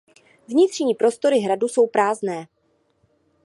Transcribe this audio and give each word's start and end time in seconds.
Vnitřní 0.47 0.95
prostory 0.95 1.39
hradu 1.39 1.67
jsou 1.67 1.87
prázdné. 1.87 2.47